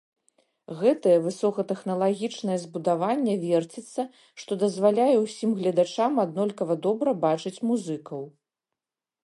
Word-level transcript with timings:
Гэтае 0.79 1.17
высокатэхналагічнае 1.25 2.55
збудаванне 2.63 3.35
верціцца, 3.43 4.05
што 4.43 4.51
дазваляе 4.63 5.13
ўсім 5.27 5.49
гледачам 5.61 6.11
аднолькава 6.25 6.73
добра 6.87 7.15
бачыць 7.27 7.57
музыкаў. 7.73 8.21